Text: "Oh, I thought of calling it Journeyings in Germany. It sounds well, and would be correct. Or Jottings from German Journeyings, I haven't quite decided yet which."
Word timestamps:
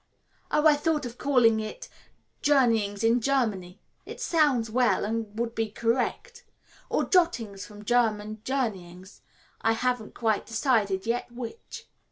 "Oh, 0.49 0.65
I 0.65 0.73
thought 0.77 1.05
of 1.05 1.19
calling 1.19 1.59
it 1.59 1.87
Journeyings 2.41 3.03
in 3.03 3.21
Germany. 3.21 3.79
It 4.03 4.19
sounds 4.19 4.71
well, 4.71 5.05
and 5.05 5.37
would 5.37 5.53
be 5.53 5.69
correct. 5.69 6.43
Or 6.89 7.03
Jottings 7.07 7.67
from 7.67 7.85
German 7.85 8.41
Journeyings, 8.43 9.21
I 9.61 9.73
haven't 9.73 10.15
quite 10.15 10.47
decided 10.47 11.05
yet 11.05 11.31
which." 11.31 11.87